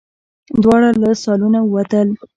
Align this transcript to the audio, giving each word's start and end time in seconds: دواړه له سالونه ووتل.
دواړه 0.63 0.89
له 1.01 1.09
سالونه 1.23 1.59
ووتل. 1.63 2.07